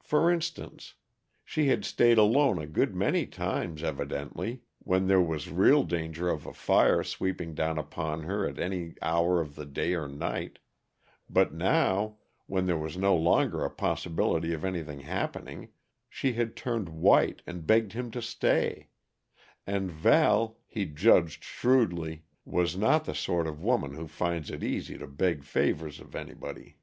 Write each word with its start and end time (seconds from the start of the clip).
For 0.00 0.30
instance, 0.30 0.94
she 1.44 1.66
had 1.66 1.84
stayed 1.84 2.16
alone 2.16 2.60
a 2.60 2.66
good 2.68 2.94
many 2.94 3.26
times, 3.26 3.82
evidently, 3.82 4.62
when 4.78 5.08
there 5.08 5.20
was 5.20 5.50
real 5.50 5.82
danger 5.82 6.28
of 6.28 6.46
a 6.46 6.52
fire 6.52 7.02
sweeping 7.02 7.56
down 7.56 7.76
upon 7.76 8.22
her 8.22 8.46
at 8.46 8.60
any 8.60 8.94
hour 9.02 9.40
of 9.40 9.56
the 9.56 9.66
day 9.66 9.94
or 9.94 10.06
night; 10.06 10.60
but 11.28 11.52
now, 11.52 12.18
when 12.46 12.66
there 12.66 12.78
was 12.78 12.96
no 12.96 13.16
longer 13.16 13.64
a 13.64 13.68
possibility 13.68 14.52
of 14.54 14.64
anything 14.64 15.00
happening, 15.00 15.70
she 16.08 16.34
had 16.34 16.54
turned 16.54 16.88
white 16.88 17.42
and 17.44 17.66
begged 17.66 17.94
him 17.94 18.12
to 18.12 18.22
stay 18.22 18.86
and 19.66 19.90
Val, 19.90 20.56
he 20.68 20.86
judged 20.86 21.42
shrewdly, 21.42 22.22
was 22.44 22.76
not 22.76 23.06
the 23.06 23.12
sort 23.12 23.48
of 23.48 23.60
woman 23.60 23.94
who 23.94 24.06
finds 24.06 24.52
it 24.52 24.62
easy 24.62 24.96
to 24.96 25.08
beg 25.08 25.42
favors 25.42 25.98
of 25.98 26.14
anybody. 26.14 26.76